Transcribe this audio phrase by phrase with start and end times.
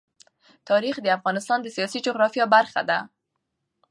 [0.69, 2.99] تاریخ د افغانستان د سیاسي جغرافیه برخه ده.